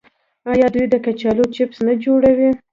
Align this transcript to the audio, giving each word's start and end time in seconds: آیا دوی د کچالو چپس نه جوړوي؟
آیا 0.51 0.67
دوی 0.73 0.85
د 0.93 0.95
کچالو 1.05 1.43
چپس 1.55 1.77
نه 1.87 1.93
جوړوي؟ 2.03 2.49